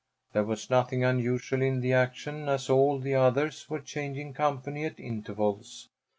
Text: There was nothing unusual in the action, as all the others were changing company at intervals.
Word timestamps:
There 0.33 0.43
was 0.45 0.71
nothing 0.71 1.03
unusual 1.03 1.61
in 1.61 1.79
the 1.79 1.93
action, 1.93 2.49
as 2.49 2.71
all 2.71 2.97
the 2.97 3.13
others 3.13 3.69
were 3.69 3.79
changing 3.81 4.33
company 4.33 4.83
at 4.83 4.99
intervals. 4.99 5.89